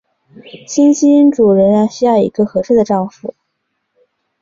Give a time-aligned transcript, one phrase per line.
[0.67, 3.35] 新君主仍然需要一个合适的丈夫。